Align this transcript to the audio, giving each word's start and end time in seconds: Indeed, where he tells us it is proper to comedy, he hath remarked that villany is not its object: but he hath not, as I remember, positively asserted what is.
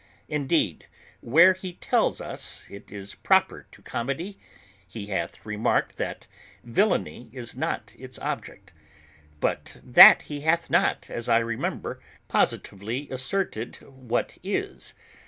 Indeed, 0.27 0.87
where 1.19 1.53
he 1.53 1.73
tells 1.73 2.19
us 2.21 2.65
it 2.71 2.91
is 2.91 3.13
proper 3.13 3.67
to 3.71 3.83
comedy, 3.83 4.39
he 4.87 5.05
hath 5.05 5.45
remarked 5.45 5.97
that 5.97 6.25
villany 6.63 7.29
is 7.33 7.55
not 7.55 7.93
its 7.99 8.17
object: 8.17 8.73
but 9.39 9.77
he 10.23 10.41
hath 10.41 10.71
not, 10.71 11.07
as 11.11 11.29
I 11.29 11.37
remember, 11.37 11.99
positively 12.27 13.11
asserted 13.11 13.75
what 13.83 14.39
is. 14.41 14.95